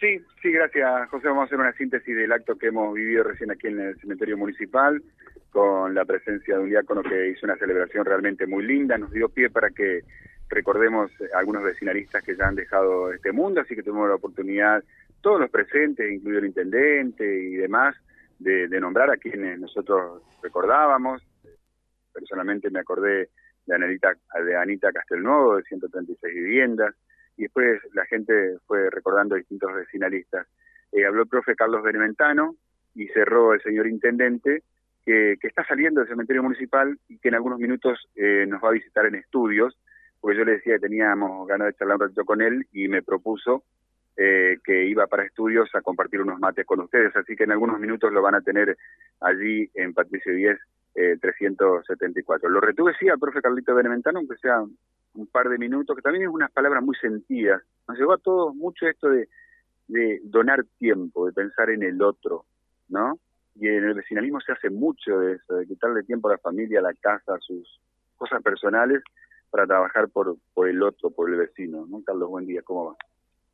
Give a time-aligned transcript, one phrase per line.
[0.00, 1.28] Sí, sí, gracias, José.
[1.28, 4.38] Vamos a hacer una síntesis del acto que hemos vivido recién aquí en el cementerio
[4.38, 5.02] municipal,
[5.50, 8.96] con la presencia de un diácono que hizo una celebración realmente muy linda.
[8.96, 10.00] Nos dio pie para que
[10.48, 14.82] recordemos a algunos vecinalistas que ya han dejado este mundo, así que tuvimos la oportunidad,
[15.20, 17.94] todos los presentes, incluido el intendente y demás,
[18.38, 21.22] de, nombrar a quienes nosotros recordábamos.
[22.10, 23.28] Personalmente me acordé
[23.66, 26.94] de Anita, de Anita Castelnuovo, de 136 viviendas,
[27.40, 30.46] y después la gente fue recordando distintos vecinalistas.
[30.92, 32.54] Eh, habló el profe Carlos Benementano
[32.94, 34.62] y cerró el señor intendente,
[35.06, 38.72] que, está saliendo del cementerio municipal y que en algunos minutos eh, nos va a
[38.72, 39.74] visitar en estudios,
[40.20, 43.02] porque yo le decía que teníamos ganas de charlar un ratito con él y me
[43.02, 43.64] propuso
[44.18, 47.80] eh, que iba para estudios a compartir unos mates con ustedes, así que en algunos
[47.80, 48.76] minutos lo van a tener
[49.20, 50.58] allí en Patricio 10
[50.92, 52.50] 374.
[52.50, 54.62] Lo retuve, sí, al profe Carlito Benementano, aunque sea
[55.14, 57.62] un par de minutos, que también es unas palabras muy sentidas.
[57.88, 59.28] Nos llevó a todos mucho esto de,
[59.88, 62.44] de donar tiempo, de pensar en el otro,
[62.88, 63.18] ¿no?
[63.56, 66.78] Y en el vecinalismo se hace mucho de eso, de quitarle tiempo a la familia,
[66.78, 67.80] a la casa, a sus
[68.16, 69.02] cosas personales
[69.50, 71.84] para trabajar por, por el otro, por el vecino.
[71.88, 72.02] ¿no?
[72.04, 72.96] Carlos, buen día, ¿cómo va?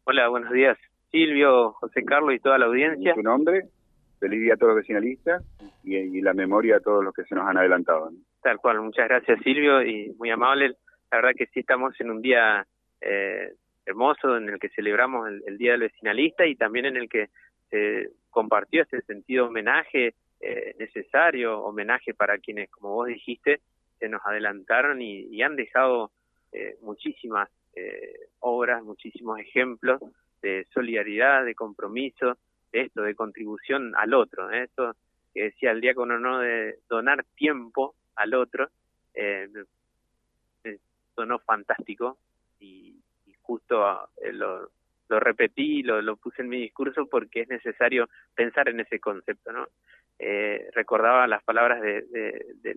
[0.05, 0.79] Hola, buenos días.
[1.11, 3.15] Silvio, José Carlos y toda la audiencia.
[3.15, 3.69] ¿Tu nombre?
[4.21, 5.43] Feliz día a todos los vecinalistas
[5.83, 8.11] y, la memoria a todos los que se nos han adelantado.
[8.43, 10.77] Tal cual, muchas gracias Silvio y muy amable
[11.11, 12.67] la verdad que sí estamos en un día
[13.01, 13.53] eh,
[13.85, 17.29] hermoso en el que celebramos el, Día del Vecinalista y también en el que
[17.71, 23.61] se compartió este sentido homenaje eh, necesario, homenaje para quienes, como vos dijiste,
[23.99, 26.11] se nos adelantaron y, han dejado
[26.53, 27.49] eh, muchísimas
[28.41, 30.01] obras, muchísimos ejemplos
[30.41, 32.39] de solidaridad, de compromiso,
[32.73, 34.51] de esto, de contribución al otro.
[34.51, 34.95] Esto
[35.35, 36.39] que decía el diácono, ¿no?
[36.39, 38.71] De donar tiempo al otro.
[39.15, 39.49] Eh,
[41.17, 42.19] sonó fantástico
[42.61, 42.95] y,
[43.43, 44.71] justo eh, lo,
[45.09, 49.53] lo repetí, lo, lo puse en mi discurso porque es necesario pensar en ese concepto,
[49.53, 49.69] ¿no?
[50.19, 52.77] Eh, recordaba las palabras de, de,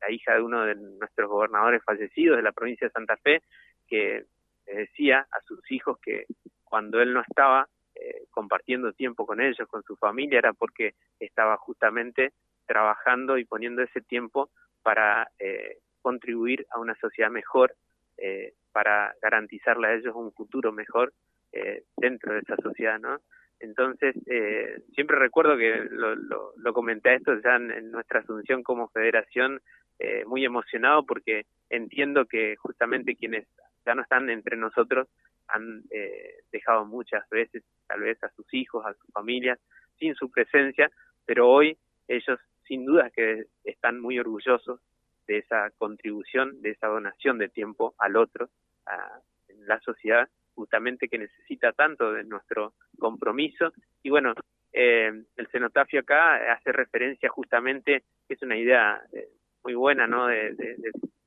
[0.00, 3.42] la hija de uno de nuestros gobernadores fallecidos de la provincia de Santa Fe,
[3.86, 4.24] que
[4.66, 6.26] decía a sus hijos que
[6.64, 11.56] cuando él no estaba eh, compartiendo tiempo con ellos, con su familia, era porque estaba
[11.56, 12.32] justamente
[12.66, 14.50] trabajando y poniendo ese tiempo
[14.82, 17.74] para eh, contribuir a una sociedad mejor
[18.16, 21.12] eh, para garantizarle a ellos un futuro mejor
[21.52, 23.18] eh, dentro de esa sociedad, ¿no?
[23.60, 28.88] Entonces, eh, siempre recuerdo que lo, lo, lo comenté esto ya en, nuestra asunción como
[28.88, 29.60] federación,
[29.98, 33.48] eh, muy emocionado porque entiendo que justamente quienes
[33.84, 35.08] ya no están entre nosotros
[35.48, 39.58] han eh, dejado muchas veces, tal vez a sus hijos, a sus familias,
[39.98, 40.90] sin su presencia,
[41.26, 41.76] pero hoy
[42.06, 44.80] ellos sin duda que están muy orgullosos
[45.28, 48.48] de esa contribución, de esa donación de tiempo al otro,
[48.86, 53.72] a, en la sociedad justamente que necesita tanto de nuestro compromiso.
[54.02, 54.34] Y bueno,
[54.72, 59.28] eh, el cenotafio acá hace referencia justamente, es una idea eh,
[59.62, 60.26] muy buena, ¿no?
[60.26, 60.76] De, de,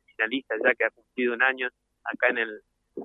[0.06, 1.70] finalista ya que ha cumplido un año
[2.04, 2.62] acá en el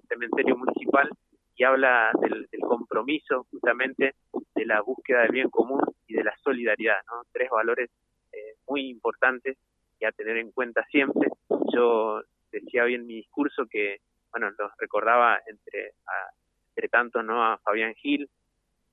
[0.09, 1.09] cementerio municipal
[1.55, 4.15] y habla del, del, compromiso justamente
[4.55, 7.23] de la búsqueda del bien común y de la solidaridad, ¿no?
[7.33, 7.89] Tres valores
[8.33, 9.57] eh, muy importantes
[9.99, 11.29] y a tener en cuenta siempre.
[11.73, 15.93] Yo decía hoy en mi discurso que, bueno, los recordaba entre,
[16.71, 17.45] entre tanto, ¿no?
[17.45, 18.29] A Fabián Gil,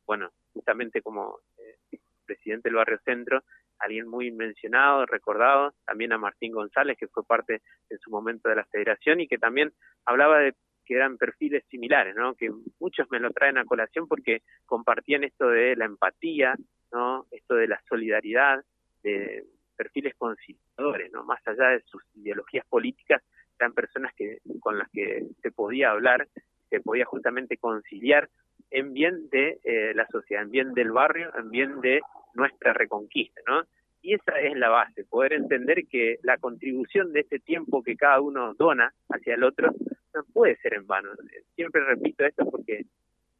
[0.05, 3.43] bueno, justamente como eh, presidente del Barrio Centro,
[3.79, 8.55] alguien muy mencionado, recordado, también a Martín González, que fue parte en su momento de
[8.55, 9.73] la federación y que también
[10.05, 10.53] hablaba de
[10.85, 12.35] que eran perfiles similares, ¿no?
[12.35, 16.55] Que muchos me lo traen a colación porque compartían esto de la empatía,
[16.91, 17.25] ¿no?
[17.31, 18.63] Esto de la solidaridad,
[19.01, 19.45] de
[19.83, 21.23] perfiles conciliadores, ¿no?
[21.23, 23.21] Más allá de sus ideologías políticas,
[23.59, 26.27] eran personas que con las que se podía hablar,
[26.69, 28.29] se podía justamente conciliar
[28.71, 32.01] en bien de eh, la sociedad, en bien del barrio, en bien de
[32.33, 33.63] nuestra reconquista, ¿no?
[34.01, 38.19] Y esa es la base, poder entender que la contribución de ese tiempo que cada
[38.19, 39.71] uno dona hacia el otro
[40.13, 41.09] no puede ser en vano.
[41.55, 42.85] Siempre repito esto porque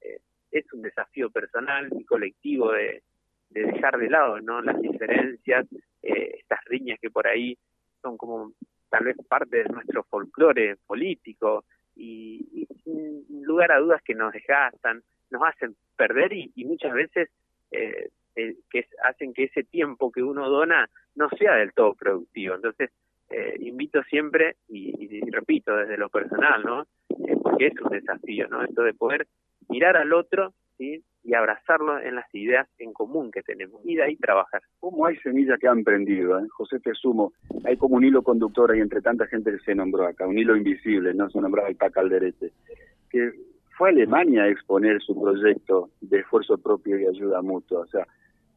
[0.01, 0.19] eh,
[0.51, 3.01] es un desafío personal y colectivo de,
[3.53, 5.65] de dejar de lado no las diferencias,
[6.01, 7.57] eh, estas riñas que por ahí
[8.01, 8.51] son como
[8.89, 11.65] tal vez parte de nuestro folclore político
[11.95, 15.01] y, sin lugar a dudas que nos desgastan,
[15.31, 17.29] nos hacen perder y, muchas veces
[17.71, 22.55] eh, eh, que hacen que ese tiempo que uno dona no sea del todo productivo.
[22.55, 22.91] Entonces,
[23.29, 26.85] eh, invito siempre, y, y, repito desde lo personal, ¿no?
[27.41, 28.63] porque es un desafío, ¿no?
[28.63, 29.27] Esto de poder
[29.69, 31.03] mirar al otro, ¿sí?
[31.23, 34.61] y abrazarlo en las ideas en común que tenemos y de ahí trabajar.
[34.79, 36.37] ¿Cómo hay semillas que han prendido?
[36.39, 36.47] Eh?
[36.49, 37.31] José, te sumo,
[37.63, 40.55] hay como un hilo conductor ahí entre tanta gente que se nombró acá, un hilo
[40.55, 42.51] invisible, no se nombraba el Calderete,
[43.09, 43.31] que
[43.77, 47.79] fue Alemania a exponer su proyecto de esfuerzo propio y ayuda mutua.
[47.81, 48.05] O sea,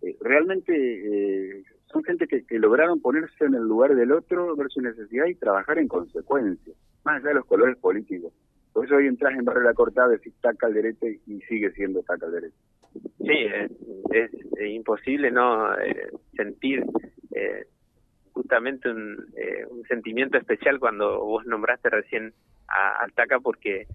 [0.02, 4.80] eh, realmente eh, son gente que, lograron ponerse en el lugar del otro, ver su
[4.80, 6.74] necesidad y trabajar en consecuencia,
[7.04, 8.32] más allá de los colores políticos.
[8.76, 12.02] Por eso hoy entras en Barrio La Cortada, decís taca al derecho y sigue siendo
[12.02, 12.56] taca al derecho.
[13.20, 13.46] Sí,
[14.12, 14.30] es,
[14.70, 16.84] imposible no eh, sentir
[18.32, 19.16] justamente un,
[19.70, 22.34] un, sentimiento especial cuando vos nombraste recién
[22.68, 23.86] a, Taca porque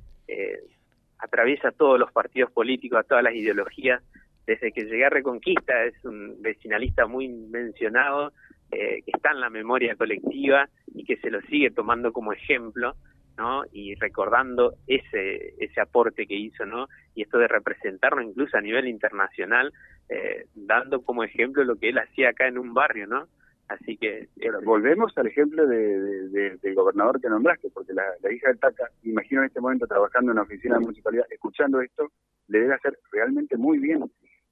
[1.20, 4.02] atraviesa todos los partidos políticos, a todas las ideologías.
[4.48, 8.34] Desde que llegué a Reconquista es un vecinalista muy mencionado,
[8.72, 12.96] eh, que está en la memoria colectiva y que se lo sigue tomando como ejemplo,
[13.42, 13.64] ¿no?
[13.72, 16.88] Y recordando ese ese aporte que hizo, ¿no?
[17.16, 19.74] Y esto de representarlo incluso a nivel internacional,
[20.10, 23.28] eh, dando como ejemplo lo que él hacía acá en un barrio, ¿no?
[23.68, 24.28] Así que...
[24.64, 29.48] volvemos al ejemplo de, del gobernador que nombraste, porque la, hija de Taca, imagino en
[29.48, 32.12] este momento trabajando en una oficina de municipalidad, escuchando esto,
[32.50, 34.04] le debe hacer realmente muy bien.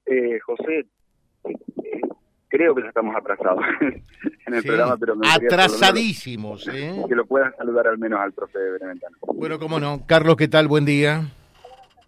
[0.05, 0.85] Eh, José,
[1.43, 2.01] eh,
[2.49, 3.63] creo que ya estamos atrasados
[4.45, 7.01] en el programa, pero me Atrasadísimos, ¿eh?
[7.07, 9.15] Que lo puedan saludar al menos al profe Beneventano.
[9.35, 10.05] Bueno, cómo no.
[10.05, 10.67] Carlos, ¿qué tal?
[10.67, 11.29] Buen día.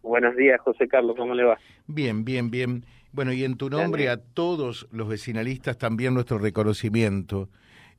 [0.02, 1.58] Buenos días, José Carlos, ¿cómo le va?
[1.88, 2.84] Bien, bien, bien.
[3.14, 7.50] Bueno, y en tu nombre a todos los vecinalistas también nuestro reconocimiento,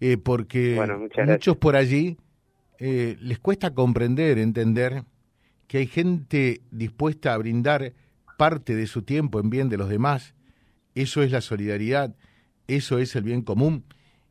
[0.01, 0.81] eh, porque
[1.27, 2.17] muchos por allí
[2.79, 5.05] eh, les cuesta comprender, entender
[5.69, 7.93] que hay gente dispuesta a brindar
[8.37, 10.35] parte de su tiempo en bien de los demás.
[10.95, 12.15] Eso es la solidaridad,
[12.67, 13.85] eso es el bien común.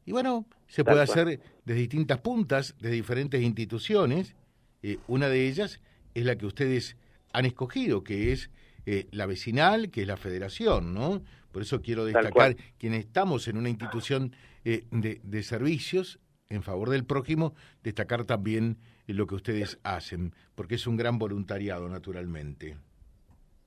[0.06, 4.36] Y bueno, se puede hacer de distintas puntas, de diferentes instituciones.
[4.84, 5.82] Eh, una de ellas
[6.14, 6.98] es la que ustedes
[7.34, 8.50] han escogido, que es
[8.86, 11.22] eh, la vecinal, que es la federación, ¿no?
[11.52, 14.34] Por eso quiero destacar quienes estamos en una institución
[14.64, 16.20] eh, de, servicios
[16.50, 21.90] en favor del prójimo, destacar también lo que ustedes hacen, porque es un gran voluntariado,
[21.90, 22.78] naturalmente.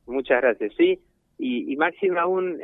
[0.06, 1.00] Muchas gracias, sí.
[1.38, 2.60] Y, y máximo aún,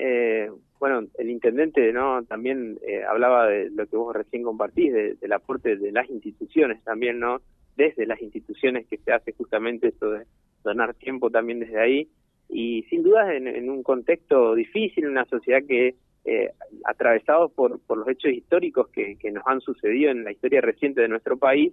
[0.78, 2.78] bueno, el intendente no también
[3.08, 7.40] hablaba de lo que vos recién compartís, del aporte de las instituciones también, ¿no?
[7.76, 10.24] Desde las instituciones que se hace justamente esto de
[10.62, 12.08] donar tiempo también desde ahí
[12.52, 15.94] y sin duda en, un contexto difícil, en una sociedad que
[16.24, 16.50] eh,
[16.84, 21.00] atravesado por, por los hechos históricos que, que, nos han sucedido en la historia reciente
[21.00, 21.72] de nuestro país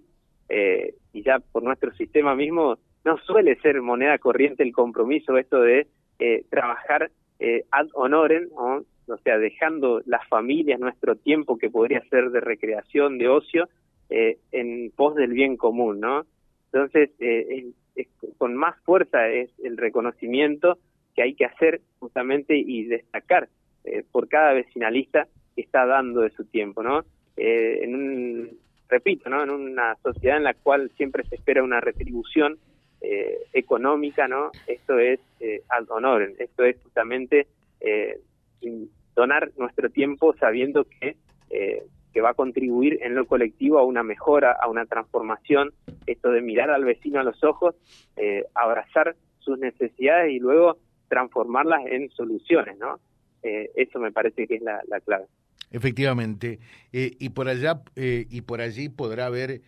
[0.50, 5.62] eh, y ya por nuestro sistema mismo no suele ser moneda corriente el compromiso esto
[5.62, 5.88] de
[6.20, 12.32] eh, trabajar eh, ad honorem, o sea, dejando las familias nuestro tiempo que podría ser
[12.32, 13.70] de recreación, de ocio,
[14.10, 16.26] eh, en pos del bien común, ¿no?
[16.72, 17.66] Entonces, eh,
[18.38, 20.78] con más fuerza es el reconocimiento
[21.14, 23.50] que hay que hacer justamente y destacar
[23.84, 27.04] eh, por cada vecinalista que está dando de su tiempo, ¿no?
[27.36, 29.44] En un, repito, ¿no?
[29.44, 32.58] En una sociedad en la cual siempre se espera una retribución
[33.54, 34.52] económica, ¿no?
[34.66, 35.20] Esto es
[35.70, 37.48] al honor, esto es justamente
[39.16, 41.18] donar nuestro tiempo sabiendo que
[42.18, 45.72] que va a contribuir en lo colectivo a una mejora, a una transformación,
[46.08, 47.76] esto de mirar al vecino a los ojos,
[48.16, 50.80] eh, abrazar sus necesidades y luego
[51.10, 53.00] transformarlas en soluciones, ¿no?
[53.44, 55.26] Eh, eso me parece que es la, clave.
[55.70, 56.58] Efectivamente,
[56.92, 59.62] eh, y por allá y por allí podrá haber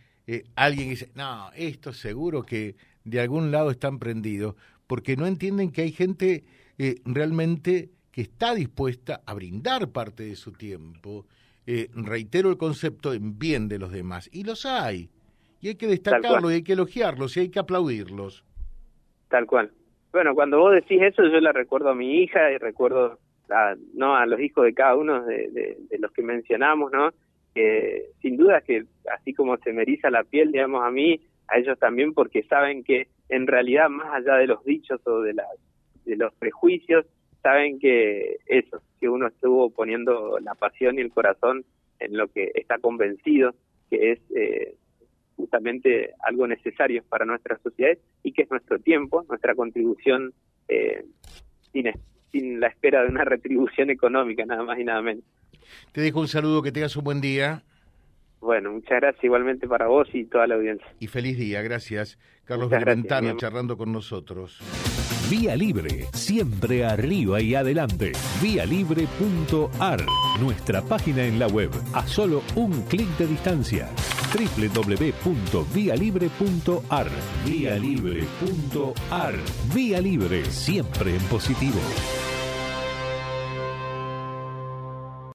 [0.56, 4.56] alguien que dice, no, esto seguro que de algún lado están prendidos,
[4.90, 6.44] porque no entienden que hay gente
[7.06, 11.26] realmente que está dispuesta a brindar parte de su tiempo
[11.72, 14.28] eh, reitero el concepto, en bien de los demás.
[14.34, 15.12] Y los hay.
[15.62, 18.44] Y hay que destacarlos, y hay que elogiarlos, y hay que aplaudirlos.
[19.28, 19.72] Tal cual.
[20.12, 23.20] Bueno, cuando vos decís eso, yo la recuerdo a mi hija y recuerdo
[23.52, 27.12] a, no a los hijos de cada uno de, los que mencionamos, ¿no?
[27.54, 31.60] Que sin duda que así como se me eriza la piel, digamos, a mí, a
[31.60, 35.36] ellos también, porque saben que en realidad, más allá de los dichos o de,
[36.06, 37.06] de los prejuicios,
[37.42, 41.64] saben que eso, que uno estuvo poniendo la pasión y el corazón
[42.00, 43.54] en lo que está convencido
[43.90, 44.76] que es eh,
[45.36, 50.34] justamente algo necesario para nuestras sociedades y que es nuestro tiempo, nuestra contribución
[50.68, 51.06] eh,
[51.72, 51.92] sin,
[52.32, 55.24] sin la espera de una retribución económica, nada más y nada menos.
[55.92, 57.64] Te dejo un saludo, que tengas un buen día.
[58.42, 60.88] Bueno, muchas gracias igualmente para vos y toda la audiencia.
[61.00, 62.18] Y feliz día, gracias.
[62.46, 64.60] Carlos Ventano charlando con nosotros.
[65.30, 68.14] Vía Libre, siempre arriba y adelante.
[68.42, 70.04] Vialibre.ar,
[70.42, 73.90] nuestra página en la web, a solo un clic de distancia.
[74.34, 77.08] www.vialibre.ar,
[77.46, 79.36] vialibre.ar.
[79.76, 81.80] Vía Libre, siempre en positivo.